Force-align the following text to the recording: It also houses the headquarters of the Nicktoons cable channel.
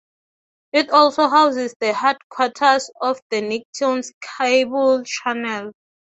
It 0.73 0.89
also 0.89 1.29
houses 1.29 1.75
the 1.79 1.93
headquarters 1.93 2.89
of 2.99 3.19
the 3.29 3.39
Nicktoons 3.43 4.11
cable 4.35 5.03
channel. 5.03 5.73